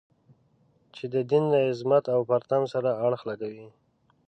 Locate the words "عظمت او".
1.69-2.19